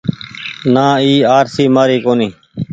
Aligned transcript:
نآ 0.73 0.85
اي 1.03 1.11
آرسي 1.37 1.65
مآري 1.75 1.97
ڪونيٚ۔ 2.05 2.35